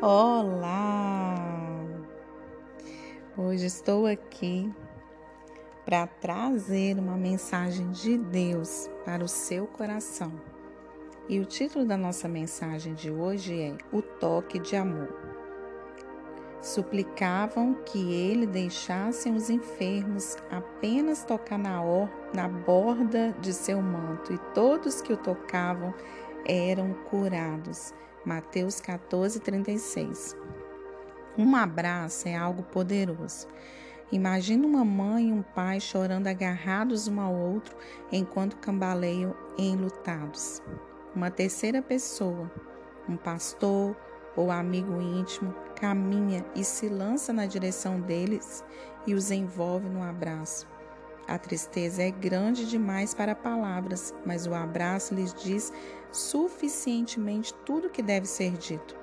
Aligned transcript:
Olá! 0.00 1.34
Hoje 3.36 3.66
estou 3.66 4.06
aqui 4.06 4.72
para 5.84 6.06
trazer 6.06 6.96
uma 7.00 7.16
mensagem 7.16 7.90
de 7.90 8.16
Deus 8.16 8.88
para 9.04 9.24
o 9.24 9.28
seu 9.28 9.66
coração. 9.66 10.32
E 11.28 11.40
o 11.40 11.44
título 11.44 11.84
da 11.84 11.96
nossa 11.96 12.28
mensagem 12.28 12.94
de 12.94 13.10
hoje 13.10 13.60
é 13.60 13.76
O 13.90 14.00
Toque 14.00 14.60
de 14.60 14.76
Amor. 14.76 15.12
Suplicavam 16.62 17.74
que 17.84 18.14
ele 18.14 18.46
deixasse 18.46 19.28
os 19.28 19.50
enfermos 19.50 20.36
apenas 20.48 21.24
tocar 21.24 21.58
na, 21.58 21.82
or, 21.82 22.08
na 22.32 22.46
borda 22.48 23.34
de 23.40 23.52
seu 23.52 23.82
manto, 23.82 24.32
e 24.32 24.38
todos 24.54 25.00
que 25.00 25.12
o 25.12 25.16
tocavam 25.16 25.92
eram 26.46 26.94
curados. 27.10 27.92
Mateus 28.24 28.80
14, 28.80 29.40
36. 29.40 30.36
Um 31.36 31.54
abraço 31.54 32.28
é 32.28 32.36
algo 32.36 32.62
poderoso. 32.64 33.46
Imagina 34.10 34.66
uma 34.66 34.84
mãe 34.84 35.28
e 35.28 35.32
um 35.32 35.42
pai 35.42 35.80
chorando 35.80 36.26
agarrados 36.26 37.06
um 37.06 37.20
ao 37.20 37.34
outro 37.34 37.76
enquanto 38.10 38.56
cambaleiam 38.56 39.36
enlutados. 39.56 40.62
Uma 41.14 41.30
terceira 41.30 41.80
pessoa, 41.80 42.50
um 43.08 43.16
pastor 43.16 43.96
ou 44.34 44.50
amigo 44.50 45.00
íntimo, 45.00 45.54
caminha 45.76 46.44
e 46.54 46.64
se 46.64 46.88
lança 46.88 47.32
na 47.32 47.46
direção 47.46 48.00
deles 48.00 48.64
e 49.06 49.14
os 49.14 49.30
envolve 49.30 49.88
num 49.88 50.02
abraço. 50.02 50.66
A 51.28 51.36
tristeza 51.36 52.02
é 52.02 52.10
grande 52.10 52.66
demais 52.66 53.12
para 53.12 53.34
palavras, 53.34 54.14
mas 54.24 54.46
o 54.46 54.54
abraço 54.54 55.14
lhes 55.14 55.34
diz 55.34 55.70
suficientemente 56.10 57.52
tudo 57.66 57.88
o 57.88 57.90
que 57.90 58.00
deve 58.00 58.26
ser 58.26 58.52
dito. 58.52 58.96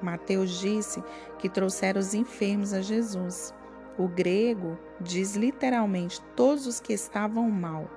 Mateus 0.00 0.60
disse 0.60 1.02
que 1.40 1.48
trouxeram 1.48 2.00
os 2.00 2.14
enfermos 2.14 2.72
a 2.72 2.80
Jesus. 2.80 3.52
O 3.98 4.06
grego 4.06 4.78
diz 5.00 5.34
literalmente 5.34 6.22
todos 6.36 6.68
os 6.68 6.78
que 6.78 6.92
estavam 6.92 7.50
mal. 7.50 7.90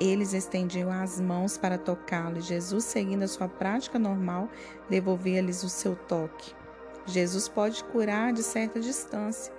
Eles 0.00 0.32
estendiam 0.32 0.90
as 0.90 1.20
mãos 1.20 1.58
para 1.58 1.76
tocá-lo 1.76 2.38
e 2.38 2.42
Jesus, 2.42 2.84
seguindo 2.84 3.24
a 3.24 3.28
sua 3.28 3.46
prática 3.46 3.98
normal, 3.98 4.48
devolvia-lhes 4.88 5.62
o 5.62 5.68
seu 5.68 5.94
toque. 5.94 6.54
Jesus 7.04 7.46
pode 7.46 7.84
curar 7.84 8.32
de 8.32 8.42
certa 8.42 8.80
distância, 8.80 9.52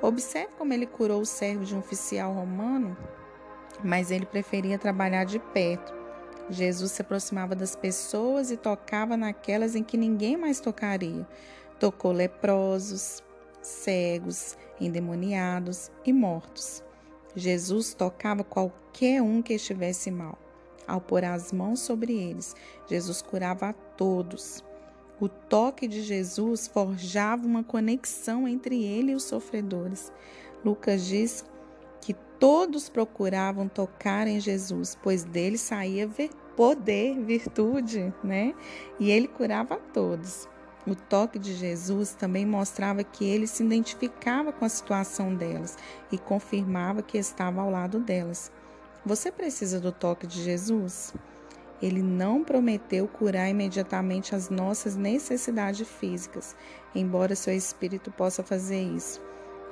Observe 0.00 0.52
como 0.56 0.72
ele 0.72 0.86
curou 0.86 1.20
o 1.20 1.26
servo 1.26 1.64
de 1.64 1.74
um 1.74 1.80
oficial 1.80 2.32
romano, 2.32 2.96
mas 3.82 4.10
ele 4.10 4.26
preferia 4.26 4.78
trabalhar 4.78 5.24
de 5.24 5.38
perto. 5.38 5.92
Jesus 6.48 6.92
se 6.92 7.02
aproximava 7.02 7.54
das 7.54 7.74
pessoas 7.74 8.50
e 8.50 8.56
tocava 8.56 9.16
naquelas 9.16 9.74
em 9.74 9.82
que 9.82 9.96
ninguém 9.96 10.36
mais 10.36 10.60
tocaria. 10.60 11.26
Tocou 11.78 12.12
leprosos, 12.12 13.22
cegos, 13.60 14.56
endemoniados 14.80 15.90
e 16.04 16.12
mortos. 16.12 16.82
Jesus 17.34 17.92
tocava 17.92 18.42
qualquer 18.42 19.20
um 19.20 19.42
que 19.42 19.54
estivesse 19.54 20.10
mal. 20.10 20.38
Ao 20.86 21.00
pôr 21.00 21.24
as 21.24 21.52
mãos 21.52 21.80
sobre 21.80 22.14
eles, 22.14 22.56
Jesus 22.88 23.20
curava 23.20 23.68
a 23.68 23.72
todos. 23.72 24.64
O 25.20 25.28
toque 25.28 25.88
de 25.88 26.02
Jesus 26.02 26.68
forjava 26.68 27.44
uma 27.44 27.64
conexão 27.64 28.46
entre 28.46 28.84
ele 28.84 29.12
e 29.12 29.14
os 29.16 29.24
sofredores. 29.24 30.12
Lucas 30.64 31.04
diz 31.04 31.44
que 32.00 32.14
todos 32.38 32.88
procuravam 32.88 33.68
tocar 33.68 34.28
em 34.28 34.38
Jesus, 34.38 34.96
pois 35.02 35.24
dele 35.24 35.58
saía 35.58 36.08
poder, 36.56 37.18
virtude, 37.20 38.14
né? 38.22 38.54
E 39.00 39.10
ele 39.10 39.26
curava 39.26 39.74
a 39.74 39.78
todos. 39.78 40.48
O 40.86 40.94
toque 40.94 41.38
de 41.38 41.52
Jesus 41.52 42.14
também 42.14 42.46
mostrava 42.46 43.02
que 43.02 43.24
ele 43.24 43.46
se 43.46 43.62
identificava 43.62 44.52
com 44.52 44.64
a 44.64 44.68
situação 44.68 45.34
delas 45.34 45.76
e 46.10 46.16
confirmava 46.16 47.02
que 47.02 47.18
estava 47.18 47.60
ao 47.60 47.70
lado 47.70 47.98
delas. 47.98 48.50
Você 49.04 49.30
precisa 49.30 49.80
do 49.80 49.92
toque 49.92 50.26
de 50.26 50.42
Jesus? 50.42 51.12
Ele 51.80 52.02
não 52.02 52.42
prometeu 52.42 53.06
curar 53.06 53.48
imediatamente 53.48 54.34
as 54.34 54.50
nossas 54.50 54.96
necessidades 54.96 55.88
físicas, 55.88 56.56
embora 56.94 57.36
seu 57.36 57.54
Espírito 57.54 58.10
possa 58.10 58.42
fazer 58.42 58.82
isso. 58.82 59.20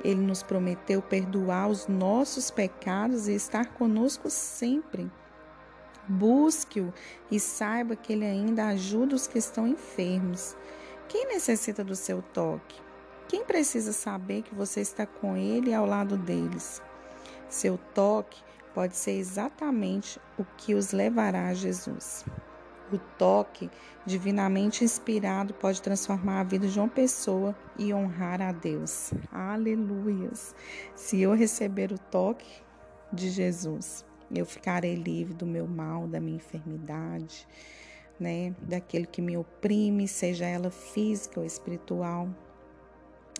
Ele 0.05 0.21
nos 0.21 0.43
prometeu 0.43 1.03
perdoar 1.03 1.69
os 1.69 1.89
nossos 1.89 2.51
pecados 2.51 3.27
e 3.27 3.35
estar 3.35 3.67
conosco 3.73 4.31
sempre. 4.31 5.11
Busque-o 6.07 6.95
e 7.31 7.41
saiba 7.41 7.97
que 7.97 8.13
ele 8.13 8.25
ainda 8.25 8.69
ajuda 8.69 9.17
os 9.17 9.27
que 9.27 9.39
estão 9.39 9.67
enfermos. 9.67 10.57
Quem 11.09 11.27
necessita 11.27 11.83
do 11.83 11.97
seu 11.97 12.23
toque? 12.23 12.81
Quem 13.29 13.45
precisa 13.45 13.93
saber 13.93 14.43
que 14.43 14.55
você 14.55 14.81
está 14.81 15.05
com 15.05 15.37
ele 15.37 15.71
e 15.71 15.75
ao 15.75 15.85
lado 15.85 16.17
deles? 16.17 16.81
Seu 17.49 17.77
toque 17.93 18.41
pode 18.77 18.95
ser 18.95 19.13
exatamente 19.13 20.21
o 20.39 20.45
que 20.45 20.75
os 20.75 20.93
levará 20.93 21.49
a 21.49 21.55
Jesus. 21.55 22.27
O 22.93 22.99
toque 23.17 23.71
divinamente 24.05 24.85
inspirado 24.85 25.55
pode 25.55 25.81
transformar 25.81 26.41
a 26.41 26.45
vida 26.45 26.69
de 26.69 26.79
uma 26.79 26.87
pessoa 26.87 27.57
e 27.79 27.95
honrar 27.95 28.43
a 28.43 28.53
Deus. 28.53 29.15
Aleluias! 29.33 30.55
Se 30.95 31.19
eu 31.23 31.35
receber 31.35 31.91
o 31.91 31.99
toque 31.99 32.47
de 33.11 33.31
Jesus, 33.31 34.05
eu 34.31 34.45
ficarei 34.45 34.95
livre 34.95 35.33
do 35.33 35.47
meu 35.47 35.67
mal, 35.67 36.07
da 36.07 36.21
minha 36.21 36.37
enfermidade, 36.37 37.49
né, 38.21 38.55
daquele 38.61 39.07
que 39.07 39.23
me 39.23 39.39
oprime, 39.39 40.07
seja 40.07 40.45
ela 40.45 40.71
física 40.71 41.41
ou 41.41 41.47
espiritual. 41.47 42.29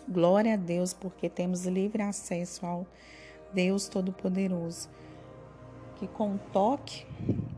Glória 0.09 0.55
a 0.55 0.57
Deus, 0.57 0.95
porque 0.95 1.29
temos 1.29 1.67
livre 1.67 2.01
acesso 2.01 2.65
ao 2.65 2.87
Deus 3.53 3.87
Todo-Poderoso 3.87 4.89
que 5.97 6.07
com 6.07 6.31
um 6.31 6.37
toque 6.37 7.05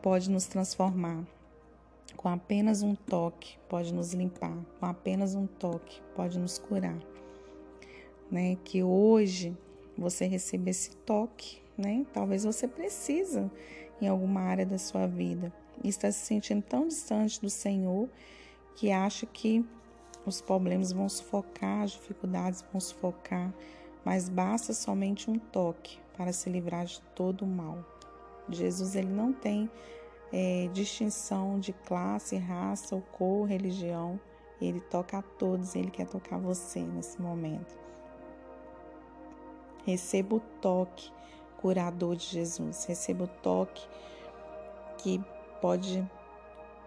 pode 0.01 0.29
nos 0.29 0.45
transformar, 0.45 1.25
com 2.15 2.29
apenas 2.29 2.81
um 2.81 2.95
toque 2.95 3.57
pode 3.67 3.93
nos 3.93 4.13
limpar, 4.13 4.57
com 4.79 4.85
apenas 4.85 5.35
um 5.35 5.45
toque 5.45 6.01
pode 6.15 6.39
nos 6.39 6.57
curar. 6.57 6.97
Né? 8.31 8.57
Que 8.63 8.81
hoje 8.81 9.55
você 9.97 10.25
receba 10.25 10.69
esse 10.69 10.95
toque, 10.97 11.61
né? 11.77 12.05
Talvez 12.13 12.43
você 12.43 12.67
precisa 12.67 13.51
em 14.01 14.07
alguma 14.07 14.41
área 14.41 14.65
da 14.65 14.77
sua 14.77 15.05
vida 15.05 15.51
e 15.83 15.89
está 15.89 16.11
se 16.11 16.25
sentindo 16.25 16.61
tão 16.61 16.87
distante 16.87 17.41
do 17.41 17.49
Senhor 17.49 18.07
que 18.75 18.91
acha 18.91 19.25
que 19.25 19.65
os 20.25 20.39
problemas 20.39 20.93
vão 20.93 21.09
sufocar, 21.09 21.83
as 21.83 21.91
dificuldades 21.91 22.63
vão 22.71 22.79
sufocar, 22.79 23.53
mas 24.05 24.29
basta 24.29 24.73
somente 24.73 25.29
um 25.29 25.37
toque 25.37 25.97
para 26.15 26.31
se 26.31 26.49
livrar 26.49 26.85
de 26.85 27.01
todo 27.15 27.43
o 27.43 27.47
mal. 27.47 27.98
Jesus 28.57 28.95
ele 28.95 29.09
não 29.09 29.33
tem 29.33 29.69
é, 30.31 30.69
distinção 30.73 31.59
de 31.59 31.73
classe, 31.73 32.37
raça 32.37 32.95
ou 32.95 33.01
cor, 33.01 33.47
religião. 33.47 34.19
Ele 34.61 34.79
toca 34.79 35.17
a 35.17 35.21
todos, 35.21 35.75
ele 35.75 35.89
quer 35.89 36.07
tocar 36.07 36.37
você 36.37 36.81
nesse 36.81 37.21
momento. 37.21 37.77
Receba 39.85 40.35
o 40.35 40.39
toque 40.61 41.11
curador 41.57 42.15
de 42.15 42.25
Jesus. 42.25 42.85
Receba 42.85 43.23
o 43.23 43.27
toque 43.27 43.87
que 44.97 45.23
pode 45.61 46.05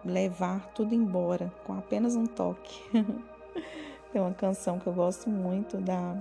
levar 0.05 0.71
tudo 0.73 0.93
embora 0.93 1.51
com 1.65 1.73
apenas 1.73 2.15
um 2.15 2.25
toque. 2.25 2.81
Tem 4.11 4.21
uma 4.21 4.33
canção 4.33 4.79
que 4.79 4.85
eu 4.85 4.93
gosto 4.93 5.29
muito 5.29 5.77
da 5.77 6.15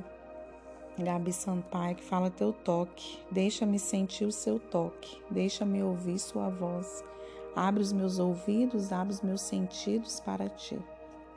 Gabi 0.98 1.32
Sampaio 1.32 1.97
que 1.97 2.04
fala 2.04 2.30
teu 2.30 2.53
toque, 2.53 3.19
deixa-me 3.30 3.78
sentir 3.78 4.26
o 4.26 4.32
seu 4.32 4.58
toque, 4.58 5.22
deixa-me 5.30 5.82
ouvir 5.82 6.19
sua 6.19 6.50
voz. 6.50 7.03
Abre 7.56 7.82
os 7.82 7.92
meus 7.92 8.19
ouvidos, 8.19 8.92
abre 8.92 9.12
os 9.12 9.22
meus 9.22 9.41
sentidos 9.41 10.20
para 10.20 10.48
ti. 10.48 10.78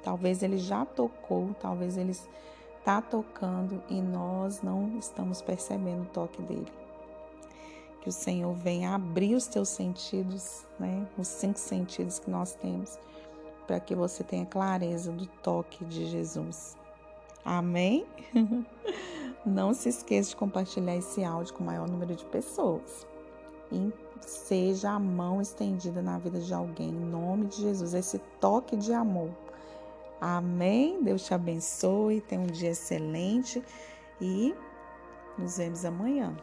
Talvez 0.03 0.43
ele 0.43 0.57
já 0.57 0.85
tocou, 0.85 1.55
talvez 1.59 1.97
ele 1.97 2.11
está 2.11 3.01
tocando 3.01 3.81
e 3.89 4.01
nós 4.01 4.61
não 4.61 4.97
estamos 4.97 5.41
percebendo 5.41 6.03
o 6.03 6.07
toque 6.07 6.41
dele. 6.41 6.71
Que 8.01 8.09
o 8.09 8.13
Senhor 8.13 8.53
venha 8.53 8.93
abrir 8.93 9.35
os 9.35 9.47
teus 9.47 9.69
sentidos, 9.69 10.65
né? 10.79 11.07
Os 11.17 11.27
cinco 11.27 11.57
sentidos 11.57 12.19
que 12.19 12.29
nós 12.29 12.53
temos, 12.53 12.99
para 13.65 13.79
que 13.79 13.95
você 13.95 14.23
tenha 14.23 14.45
clareza 14.45 15.11
do 15.11 15.25
toque 15.25 15.83
de 15.85 16.05
Jesus. 16.05 16.77
Amém? 17.43 18.05
Não 19.45 19.73
se 19.73 19.89
esqueça 19.89 20.29
de 20.29 20.35
compartilhar 20.35 20.95
esse 20.95 21.23
áudio 21.23 21.53
com 21.53 21.63
o 21.63 21.67
maior 21.67 21.87
número 21.87 22.15
de 22.15 22.25
pessoas. 22.25 23.05
E 23.71 23.93
seja 24.21 24.91
a 24.91 24.99
mão 24.99 25.41
estendida 25.41 26.01
na 26.01 26.17
vida 26.17 26.39
de 26.39 26.53
alguém, 26.53 26.89
em 26.89 27.05
nome 27.05 27.45
de 27.45 27.61
Jesus, 27.61 27.93
esse 27.93 28.19
toque 28.39 28.75
de 28.75 28.93
amor. 28.93 29.29
Amém? 30.19 31.03
Deus 31.03 31.25
te 31.25 31.33
abençoe, 31.33 32.21
tenha 32.21 32.41
um 32.41 32.47
dia 32.47 32.71
excelente 32.71 33.61
e 34.19 34.55
nos 35.37 35.57
vemos 35.57 35.85
amanhã. 35.85 36.35